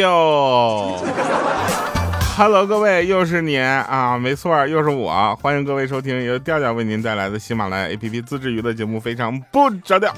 [0.00, 0.96] 哟
[2.34, 10.10] ，Hello，各位，又是你啊，没错，又是我，欢迎各位收听由调调为您带来的喜马拉雅 APP 自制娱乐节目《非常不着调》。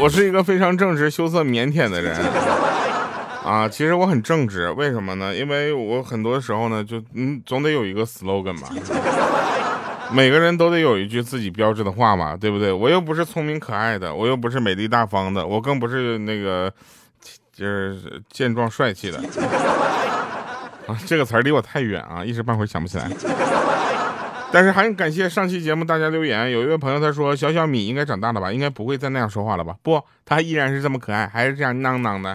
[0.00, 2.16] 我是一个非常正直、羞涩、腼腆的人
[3.44, 5.34] 啊，其实我很正直，为什么呢？
[5.34, 8.68] 因为我很多时候呢，就嗯，总得有一个 slogan 吧。
[10.10, 12.72] 每个人都得有一句自己标志的话嘛，对不对？
[12.72, 16.72] 我又不是聪明可爱的，我又不是美丽大方的，我更不是那个
[17.54, 19.18] 就是健壮帅气的
[20.86, 20.98] 啊。
[21.06, 23.08] 这个词儿离我太远啊，一时半会儿想不起来。
[24.52, 29.74] 但是还感谢上期节目大家留言，有一位朋友他说小小米应该长大了吧，应该不会再那样说话了吧？
[29.82, 32.32] 不，他依然是这么可爱，还是这样囔囔的。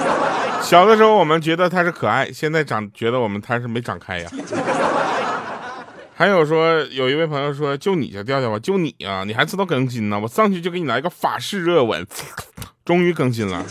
[0.60, 4.30] 小的时候我们觉得他是可爱，现在长觉得我们他是没长开呀。
[6.14, 10.20] 还有说，有一位朋友说，就你家调调吧，就你啊，你还知道更新呢？
[10.20, 12.06] 我上去就给你来个法式热吻，
[12.84, 13.64] 终于更新了。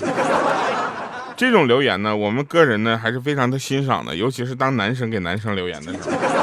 [1.36, 6.43] 这种留言呢，我们个人呢还是非常的欣赏的，尤其是当男生给男生留言的时候。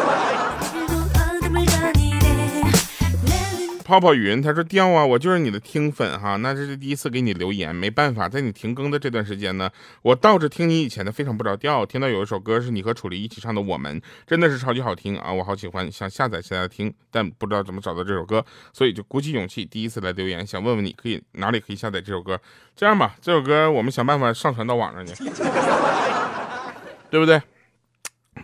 [3.90, 9.68] 泡泡云，他说掉啊，我就是你的听粉哈，那这是第一次给你留言，没办法，在你停更的这段时间呢，
[10.02, 22.40] 我倒着听你以前的非常不着调，听到有一首歌是你和楚离一起唱的《我们》，真的是超级好听啊，我好喜欢，想下载下来听，但不知道怎么找到这首歌，所以就鼓起勇气第一次来留言，想问问你可以哪里可以下载这首歌？
[22.76, 25.14] 这样吧，这首歌我们想办法上传到网上去，
[27.10, 27.42] 对不对？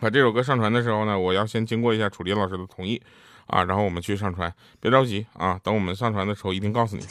[0.01, 3.01] 把这首歌上传的时候呢，我要先经过一下楚离老师的同意。
[3.47, 7.05] 啊，然后我们去上传，别着急啊，等我们上传的时候一定告诉你。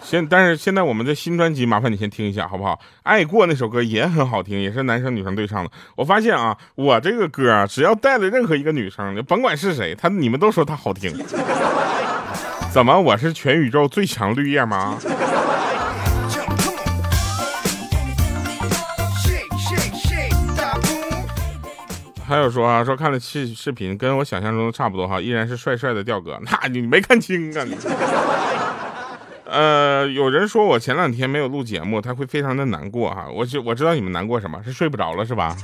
[0.00, 2.78] 现但是现在我们的新专辑，麻烦你先听一下好不好？
[3.02, 5.70] 爱过那首歌也很好听，也是男生女生对唱的。
[5.96, 11.12] 我发现啊，我这个歌，只要带了任何一个女生，甭管是谁，他你们都说他好听。
[12.70, 14.96] 怎么我是全宇宙最强绿叶吗？
[22.28, 26.38] 还有说啊，说看了视视频，跟我想象中的差不多哈，依然是帅帅的调哥。
[26.44, 27.74] 那你没看清啊你？
[29.50, 33.26] 呃，有人说我前两天没有录节目，他会非常的难过哈。
[33.34, 35.56] 我知我知道你们难过什么，是睡不着了是吧？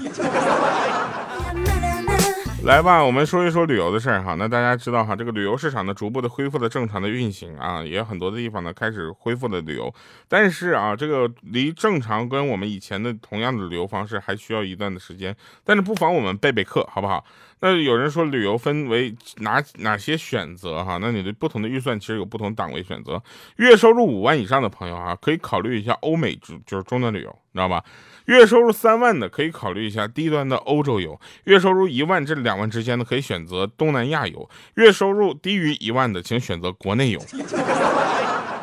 [2.65, 4.35] 来吧，我们说一说旅游的事儿哈。
[4.37, 9.93] 那大家知道哈，这个旅游市场呢，逐步的恢复了正常的运行啊，也有很多的地方呢开始恢复了旅游。
[10.29, 15.37] 但是啊，这个离正常跟我们以前的同样的旅游方式还需要一段的时间。
[15.63, 17.23] 但是不妨我们备备课，好不好？
[17.61, 20.99] 那有人说旅游分为哪哪些选择哈？
[21.03, 23.23] 那你的不同的预算其实有不同档位选择。
[23.57, 27.85] 月收入五万以上的朋友啊，可以考虑一下欧美就就是中端旅游，你知道吧？
[28.27, 37.21] 月收入三万的可以考虑一下低端的欧洲游，月收入一万至两万之间的可以选择东南亚游，月收入低于一万的请选择国内游，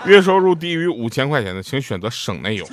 [0.05, 2.67] 月收入低于五千块钱的请选择省内游，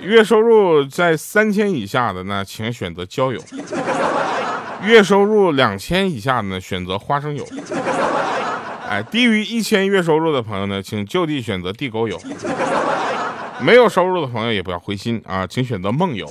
[0.00, 3.38] 月收入在三千以下的呢请选择郊游，
[4.82, 7.46] 月收入两千以下的呢选择花生油，
[8.88, 12.18] 哎，低于一千月收入的朋友呢请就地选择地沟油。
[13.60, 16.26] 没有收入的朋友也不要灰心啊，请选择梦游。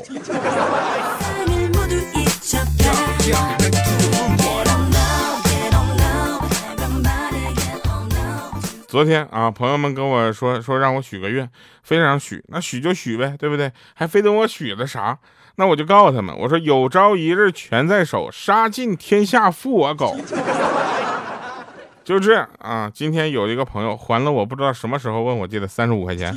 [8.88, 11.48] 昨天啊，朋友们跟我说说让我许个愿，
[11.84, 13.72] 非常许，那许就许呗，对不对？
[13.94, 15.18] 还非得我许的啥？
[15.58, 20.16] 那我就告诉他们，我说有朝一日权在手，杀尽天下负我狗。
[22.04, 26.34] 就这样啊，今天有一个朋友还了我不知道什么时候问我借的三十五块钱。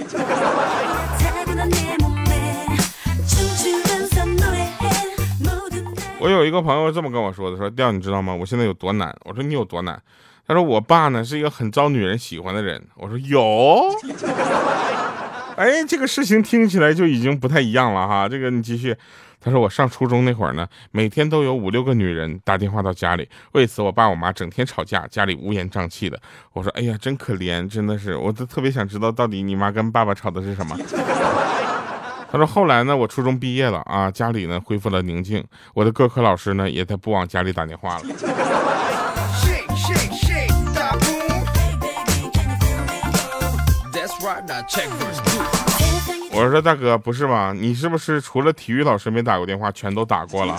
[6.21, 8.35] 我有一个朋友这么跟我说的，说调你知道吗？
[8.35, 9.15] 我现在有多难？
[9.25, 10.01] 我说你有多难？
[10.47, 12.83] 他说我爸呢是一个很招女人喜欢的人。
[12.97, 13.83] 我说有。
[15.57, 18.29] 哎，这个事情听起来就已经不太一样了哈。
[18.29, 18.95] 这个你继续。
[19.43, 26.21] 他说我上初中那会儿呢，每天都有五六个女人打电话到家里，为此我爸我妈整天吵架，家里乌烟瘴气的。
[26.53, 30.77] 我说哎呀，真可怜，真的是，我都特别想知道到底你妈跟爸爸吵的是什么。
[32.33, 35.45] 他说后来呢，我初中毕业了啊，家里呢恢复了宁静，
[35.75, 38.03] 我的各科老师呢也在不往家里打电话了。
[46.33, 47.53] 我说大哥，不是吧？
[47.53, 50.57] 你是不是除了体育老师没打过电话，全都打过了？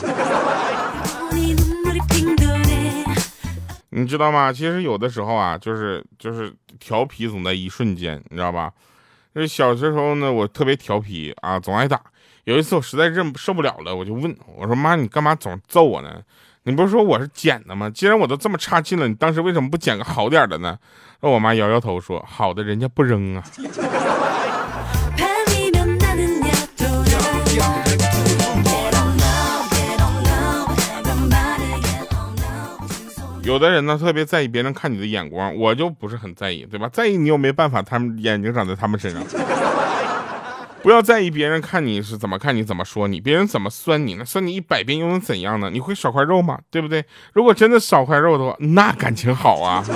[3.89, 4.51] 你知道吗？
[4.51, 8.71] 其实有的时候啊，就是就是调皮总在一瞬间，你知道吧？
[9.33, 12.01] 就是小时候呢，我特别调皮啊，总挨打。
[12.43, 16.21] 有一次我实在忍受不了了，我就问我说：“妈，你干嘛总揍我呢？
[16.63, 17.89] 你不是说我是捡的吗？
[17.89, 20.77] 既然我都这么差劲了，你当时为什么不捡个好点的呢？”
[21.21, 23.43] 那我妈摇摇头说：“好的人家不扔啊。”
[33.51, 36.87] 有的人呢特别在意别人看你的眼光，我就不是很在意，对吧？
[36.87, 39.21] 在意你又没办法，他们眼睛长在他们身上。
[40.81, 44.23] 不要在意别人看你是怎么看你怎么说你，别人怎么酸你呢？
[44.23, 45.69] 酸你一百遍又能怎样呢？
[45.69, 46.59] 你会少块肉吗？
[46.71, 47.03] 对不对？
[47.33, 49.83] 如果真的少块肉的话，那感情好啊。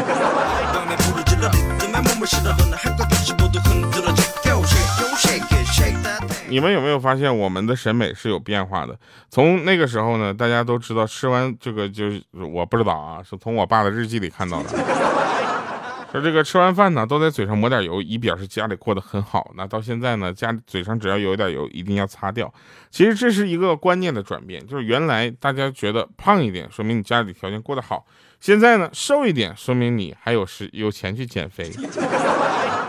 [6.56, 8.98] 你们有没有发现我们的审美是有变化的？
[9.30, 14.70] 从那个时候呢，大家都知道吃完这个就是我不知道啊，是从我爸的日记里看到的。
[16.14, 19.52] 说这个吃完饭呢，都在嘴上抹点油，以表示家里过得很好。
[19.58, 22.50] 那到现在呢，家里嘴上只要有一点油，一定要擦掉。
[22.90, 27.98] 其实这是一个观念的转变，就是原来大家觉得胖一点，说明你家里条件过得好；
[28.40, 31.70] 现在呢，瘦一点，说明你还有时有钱去减肥，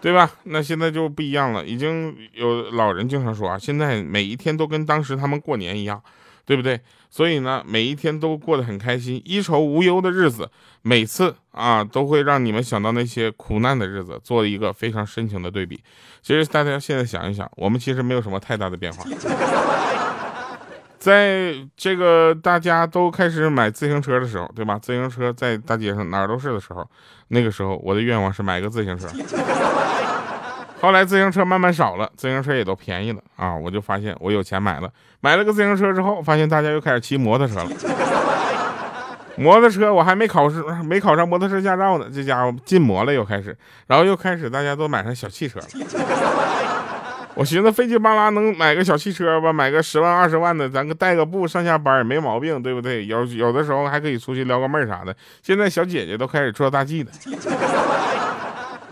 [0.00, 0.30] 对吧？
[0.44, 6.02] 那现在就不一样了，已经有老人经常说啊，现在每一天都跟当时他们过年一样。
[6.46, 6.80] 对不对？
[7.08, 10.50] 所以呢，每一天都过得很开心，衣愁无忧的日子，
[10.82, 15.80] 每次啊都会让你们想到那些苦难的日子，做一个非常深情的对比。
[16.22, 19.04] 其实大家现在想一想，我们其实没有什么太大的变化。
[21.00, 24.78] 在这个大家都开始买自行车的时候，对吧？
[24.80, 26.86] 自行车在大街上哪儿都是的时候，
[27.28, 29.08] 那个时候我的愿望是买个自行车。
[30.78, 33.54] 后来自行车慢慢少了，自行车也都便宜了啊！
[33.54, 37.70] 我就发现我有钱买了，买了个自行车之后，发现大家又开始骑摩托车了。
[39.36, 43.56] 摩托车我还没考试，没考上摩托车驾照呢，这家伙禁摩了又开始，
[43.86, 45.66] 然后又开始大家都买上小汽车了。
[47.40, 53.06] 我寻思费劲巴拉能买个小汽车吧，买个十万二十万的，咱个带个步上下班也没毛病，对不对？
[53.06, 55.16] 有有的时候还可以出去撩个妹啥的。
[55.42, 57.10] 现在小姐姐都开始做大 G 了。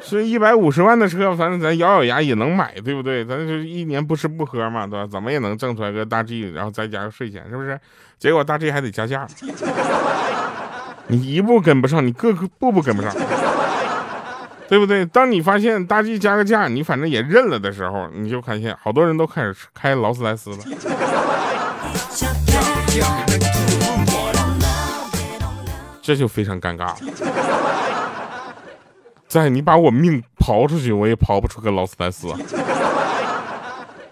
[0.01, 3.23] 是一百五十万的车，反正咱咬咬牙也能买，对不对？
[3.23, 5.07] 咱就一年不吃不喝嘛，对吧？
[5.07, 7.79] 怎么也能挣出来个大 G，然后再加个税钱，是不是？
[8.19, 9.27] 结果大 G 还得加价，
[11.09, 13.15] 你一步跟不上，你各个步步跟不上，
[14.69, 15.07] 对不对？
[15.07, 20.59] 当你发现大 G 加个价，你反正也认了的时候，你就发现好多人都开始开劳斯莱斯了，
[26.03, 26.97] 这就非常尴尬了。
[29.27, 32.29] 在你把我命刨出去，我也刨不出个劳斯莱斯，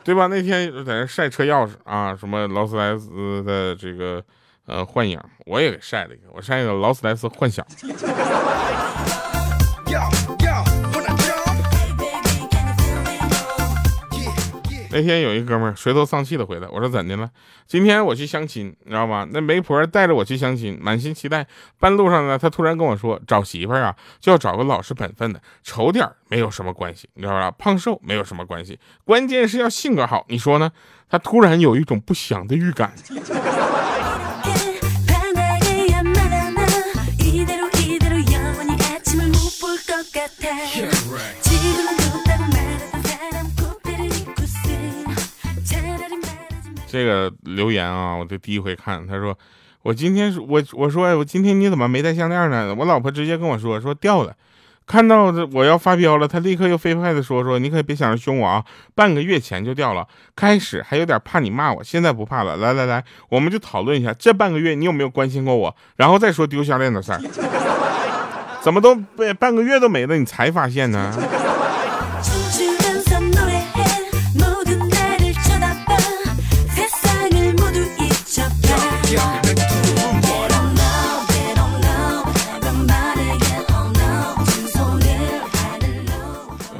[0.04, 0.26] 对吧？
[0.26, 4.22] 那天在那晒车钥匙啊，什么劳斯莱斯的这个
[4.66, 7.66] 呃幻影，我也给晒了一个，我晒一个劳斯莱斯幻想。
[14.96, 17.30] 那天有一哥们儿垂头丧气的回来，我说怎的了？
[17.66, 19.28] 今天我去相亲，你知道吗？
[19.30, 21.46] 那媒婆带着我去相亲，满心期待。
[21.78, 27.50] 半路上呢，他突然跟我说，找媳妇儿啊，就要找个老实本分的，丑点儿没有什么关系，你知道吧？
[27.50, 30.24] 胖瘦没有什么关系，关键是要性格好。
[30.30, 30.72] 你说呢？
[31.10, 32.94] 他突然有一种不祥的预感。
[46.96, 49.06] 这个留言啊，我就第一回看。
[49.06, 49.36] 他说
[49.84, 54.32] ：“我今天我我说我今天你怎么没戴项链呢？”我老婆直接跟我说：“说掉了。”
[54.86, 60.08] 看到这我要发飙了，他立刻又飞快的说：“说你可别想着凶我啊，半个月前就掉了。
[60.34, 62.56] 开始还有点怕你骂我，现在不怕了。
[62.56, 67.20] 来来来，我们就讨论一下这半个月你有没有关心过我，然后再说丢项链的事儿。
[68.62, 71.14] 怎么都被半个月都没了，你才发现呢？”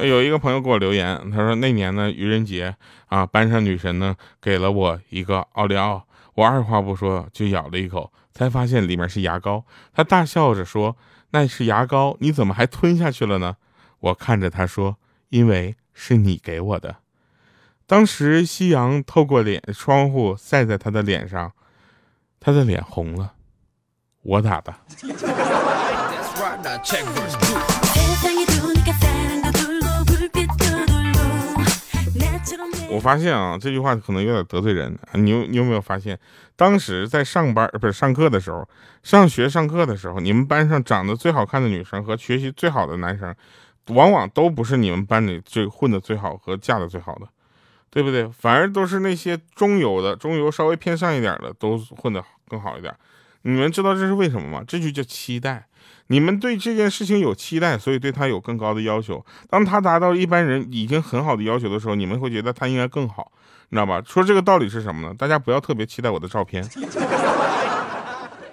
[0.07, 2.75] 有一个朋友给我留言，他说那年呢愚人节
[3.07, 9.65] 啊，班上女神呢给了我一个奥利奥，我二话不说就咬了一口，才发现里面是牙膏。
[9.93, 10.95] 他大笑着说
[11.31, 13.57] ：“那是牙膏，你怎么还吞下去了呢？”
[13.99, 14.97] 我看着他说
[15.29, 16.97] ：“因为是你给我的。”
[17.87, 21.53] 当时夕阳透过脸窗户晒在他的脸上，
[22.39, 23.33] 他的脸红了。
[24.21, 24.73] 我打的。
[33.07, 34.93] 发现啊，这句话可能有点得罪人。
[35.13, 36.19] 你有你有没有发现，
[36.57, 38.67] 当时在上班不是上课的时候，
[39.01, 43.33] 上学上课的时候，你们班上长得最好看的女生和学习最好的男生，
[43.91, 47.29] 往往都不是你们班里最混的最好和嫁的最好的，
[47.89, 48.27] 对不对？
[48.27, 52.93] 反而都是那些中游的，中游稍微偏上一点的，都混得更好一点。
[53.43, 54.61] 你们知道这是为什么吗？
[54.67, 55.65] 这就叫期待。
[56.07, 59.23] 你们对这件事情有期待，所以对他有更高的要求。
[59.49, 63.31] 当他达到一般人已经很好的要求的时候，你们会觉得他应该更好，
[63.69, 64.01] 你知道吧？
[64.05, 65.13] 说这个道理是什么呢？
[65.17, 66.63] 大家不要特别期待我的照片，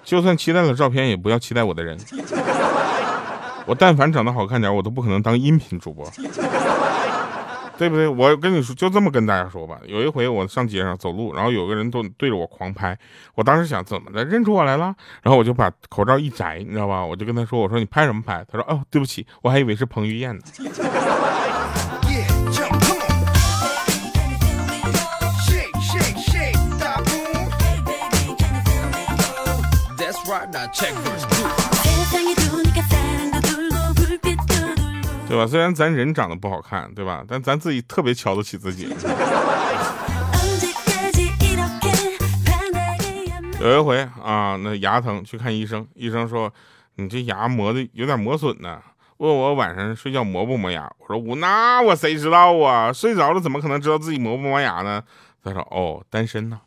[0.02, 1.96] 就算期待了照片，也不要期待我的人。
[3.66, 6.04] 我但凡长得好看点，我都不可能当音频主播，
[7.78, 8.06] 对不对？
[8.06, 9.78] 我跟你说，就这么跟大家说吧。
[9.86, 12.96] 有一回我上街上走路，然后有个人都对着我狂拍，
[13.34, 14.94] 我当时想怎么的，认出我来了？
[15.22, 17.04] 然后我就把口罩一摘，你知道吧？
[17.04, 20.42] 我就跟他说：“我说你拍什么拍？”他说：“哦，对不起，我还以为是彭于晏呢。”
[35.26, 35.46] 对吧？
[35.46, 37.24] 虽然咱人长得不好看，对吧？
[37.26, 38.88] 但咱自己特别瞧得起自己。
[43.60, 46.52] 有一回啊，那牙疼去看医生，医生说
[46.96, 48.78] 你这牙磨的有点磨损呢，
[49.16, 50.90] 问我晚上睡觉磨不磨牙。
[50.98, 52.92] 我说我那我谁知道啊？
[52.92, 55.02] 睡着了怎么可能知道自己磨不磨牙呢？
[55.42, 56.60] 他说哦，单身呢。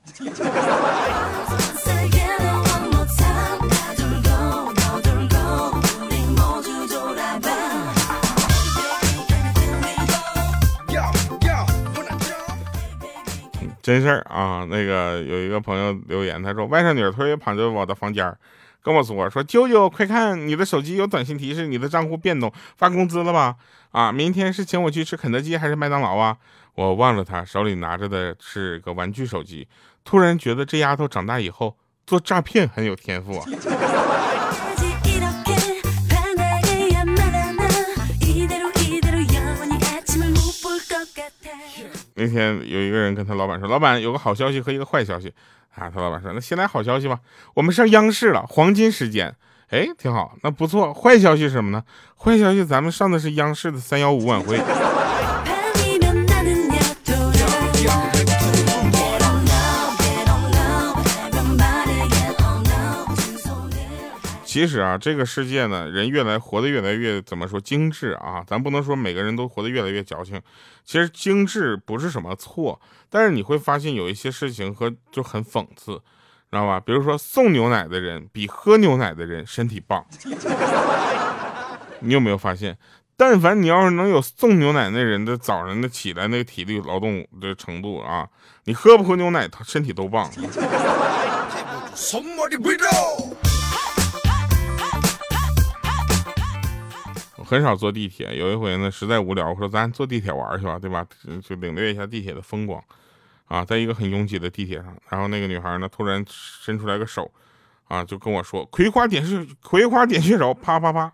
[13.88, 18.36] 真事儿啊，那个有一个朋友留言，他说外甥女突然跑进我的房间，
[18.84, 23.56] 跟我说说舅舅，快看你的手机有短信提示，你的账户变动，发工资了吧？
[23.92, 26.36] 啊，明天是请我去吃肯德基还是麦当劳啊？
[26.76, 29.66] 我望着他手里拿着的是个玩具手机，
[30.04, 33.46] 突然觉得这丫头长大以后做诈骗很有天赋啊。
[42.18, 45.32] 那天有一个人跟他老板说：“老板有个好消息和一个坏消息
[45.76, 47.20] 啊。”他老板说：“那先来好消息吧，
[47.54, 49.36] 我们上央视了，黄金时间，
[49.70, 50.92] 哎，挺好，那不错。
[50.94, 51.84] 坏消息是什么呢？
[52.18, 54.60] 坏消息咱们上的是央视的三幺五晚会。”
[64.58, 68.44] 其实啊，这个世界呢，人越来活得越来越怎么说精致啊？
[68.48, 70.42] 咱不能说每个人都活得越来越矫情。
[70.84, 76.02] 其实精致不是什么错，但是你会发现有一些事情和就很讽刺，知
[76.54, 76.80] 道吧？
[76.80, 80.04] 比如说送牛奶的人比喝牛奶的人身体棒。
[82.00, 82.76] 你有没有发现？
[83.16, 88.28] 但凡你要是能有送牛奶那人的早上的起来那个体力劳动的程度啊，
[88.64, 90.28] 你喝不喝牛奶，他身体都棒。
[97.48, 101.08] 很少坐地铁，有一回呢，实在无聊，我说咱坐地铁玩去吧，对吧？
[101.42, 102.84] 就领略一下地铁的风光，
[103.46, 107.32] 啊，在一个很拥挤的地铁上，然后那个女孩呢，突然伸出来个手，
[107.88, 111.10] 啊，就跟我说葵花点穴，葵花点穴手，啪啪啪。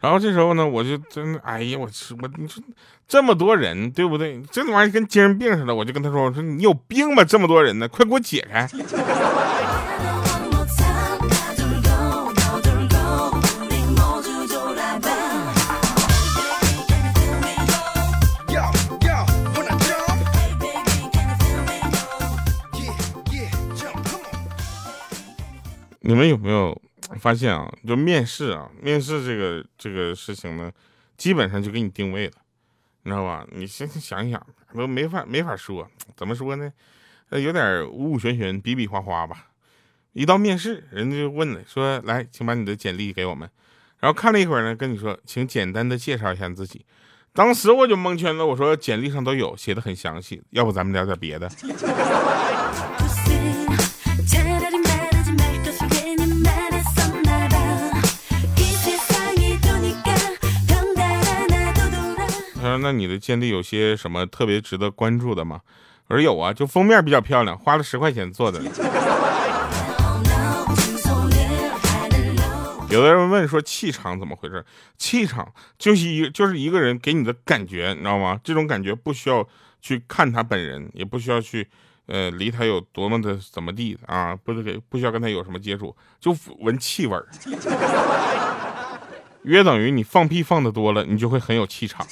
[0.00, 2.62] 然后这时候呢，我就真，哎呀，我去我你说
[3.08, 4.42] 这么多人，对不对？
[4.50, 7.24] 这玩意儿跟精神病似的，我就跟他说，我说你有病吧？
[7.24, 8.68] 这么多人呢，快给我解开。
[26.06, 26.78] 你们有没有
[27.18, 27.72] 发现啊？
[27.86, 30.70] 就面试啊，面试这个这个事情呢，
[31.16, 32.32] 基本上就给你定位了，
[33.04, 33.46] 你知道吧？
[33.52, 36.70] 你先想一想，都没法没法说，怎么说呢？
[37.30, 39.46] 有点五五玄玄，比比划划吧。
[40.12, 43.48] 一到面试，人家就问了，说来，请把你的简历给我们。
[44.00, 46.84] 然后看了一会儿呢，跟你说，请简单的介绍一下自己。
[47.32, 51.48] 当时我就蒙圈了，我说简历上都有，写的很详细，要不咱们聊点别的。
[62.84, 65.62] 那你的简历有些什么特别值得关注的吗？
[66.08, 68.60] 我说有啊，就封面比较漂亮，花了十块钱做的。
[72.90, 74.62] 有的人问说气场怎么回事？
[74.98, 78.38] 气场就是一就是一个人给你的感觉，你知道吗？
[78.44, 79.48] 这种感觉不需要
[79.80, 81.66] 去看他本人，也不需要去
[82.04, 87.26] 呃离他有多么的怎么地啊，不是给不需要跟他有什么接触，就闻气味儿。
[89.44, 92.06] 约等于你放屁放的多了，你就会很有气场。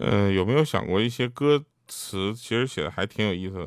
[0.00, 3.64] 嗯，有没有想过一些歌词其实写的还挺有意思的？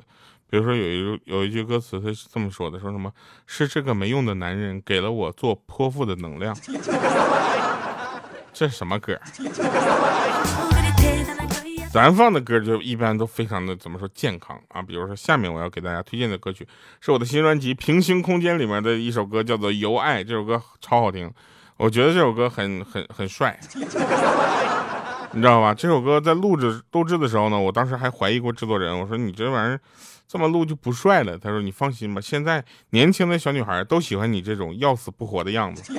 [0.47, 3.11] 比如说有一有一句歌词，他是这么说的：说什么
[3.47, 6.55] 是这个没用的男人给了我做泼妇的能量。
[8.61, 9.19] 这是什么歌？
[11.91, 14.83] 咱放的歌就一般都非常的怎么说健康啊？
[14.83, 16.67] 比如说下面我要给大家推荐的歌曲，
[16.99, 20.23] 是我的新专辑《平行空间》里面的一首歌，叫做《由爱》。
[20.27, 21.33] 这首歌超好听，
[21.77, 23.83] 我觉得这首歌很很很帅， 你
[25.41, 25.73] 知道吧？
[25.73, 29.81] 这首歌在录制录制的时候呢，我当时还怀疑过制作人，我说你这玩意儿
[30.27, 31.35] 这么录就不帅了。
[31.35, 35.91] 他说你放心吧，现在年轻的小女孩都喜欢你这种要死不活的样子。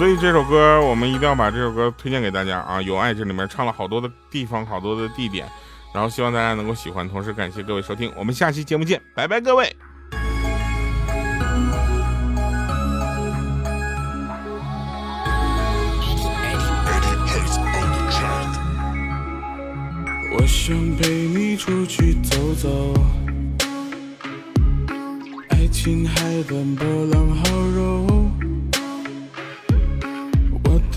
[0.00, 2.80] 所以这首歌我们一定要把这首歌推荐给大家啊！
[2.80, 5.46] 有爱这里面唱了好多的地方，好多的地点，
[5.92, 9.76] 然后希望大家能够喜欢，同时感谢各位收听，我们下期节目见，拜拜各位。
[20.32, 22.94] 我想陪你出去走走，
[25.50, 27.44] 爱琴海奔波浪好
[27.76, 28.09] 柔，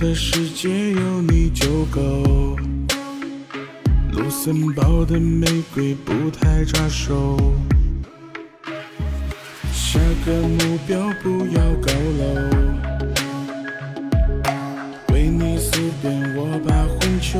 [0.04, 2.02] 的世界有你就够。
[4.12, 7.38] 卢森堡的玫瑰不太扎手，
[9.72, 12.24] 下个目标不要高楼，
[15.14, 17.40] 威尼斯边我把环球。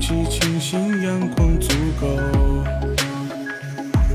[0.00, 1.68] 气清新，阳光足
[2.00, 2.06] 够。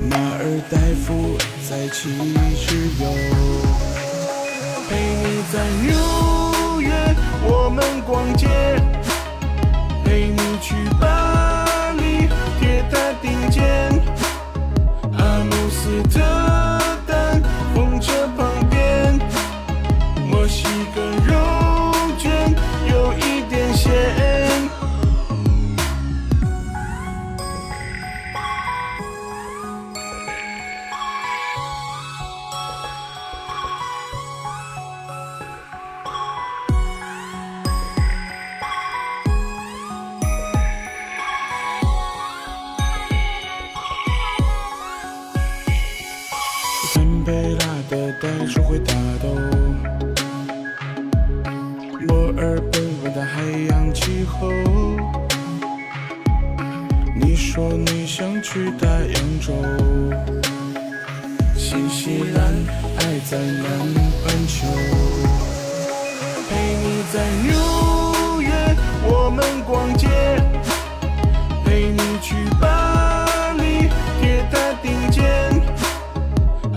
[0.10, 1.38] 马尔代夫
[1.70, 2.10] 在其
[2.66, 3.06] 之游，
[4.90, 8.48] 陪你在纽约，我们逛街，
[10.04, 10.75] 陪你去
[67.14, 68.50] 在纽约，
[69.06, 70.08] 我们逛街，
[71.64, 73.88] 陪你去巴黎，
[74.20, 75.24] 铁塔顶尖，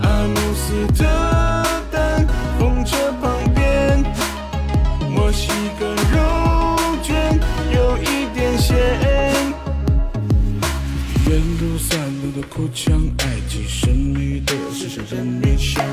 [0.03, 1.05] 阿姆斯特
[1.91, 2.23] 丹
[2.59, 4.05] 风车旁边，
[5.09, 7.39] 墨西哥肉卷
[7.73, 8.77] 有一点咸。
[11.25, 15.83] 远处散落的哭腔，爱情胜利的是谁人面像？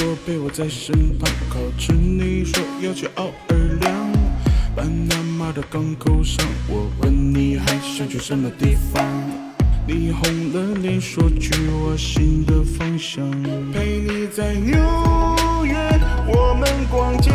[0.00, 4.10] 说陪我在身旁，靠着你说要去奥尔良，
[4.74, 6.42] 巴拿马的港口上。
[6.68, 9.04] 我问你还想去什么地方？
[9.86, 10.22] 你红
[10.54, 13.30] 了脸说去我新的方向。
[13.74, 14.72] 陪你在纽
[15.66, 15.76] 约，
[16.28, 17.30] 我们逛街，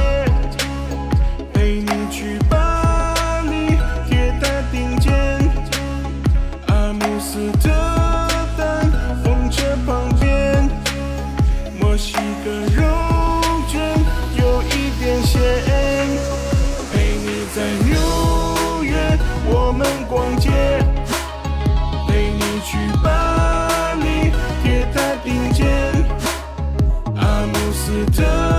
[27.88, 28.55] listen to